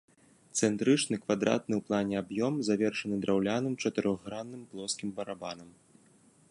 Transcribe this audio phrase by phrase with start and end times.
[0.59, 5.69] Цэнтрычны квадратны ў плане аб'ём завершаны драўляным чатырохгранным плоскім барабанам.